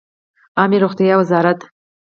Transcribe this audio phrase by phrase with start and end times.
[0.59, 1.59] عامې روغتیا وزارت